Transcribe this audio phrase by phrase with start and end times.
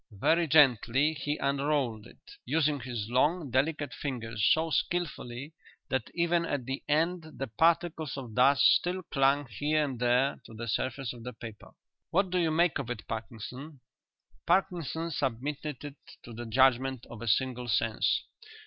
[0.19, 5.53] Very gently he unrolled it, using his long, delicate fingers so skilfully
[5.89, 10.55] that even at the end the particles of dust still clung here and there to
[10.55, 11.73] the surface of the paper.
[12.09, 13.79] "What do you make of it, Parkinson?"
[14.47, 18.23] Parkinson submitted it to the judgment of a single sense.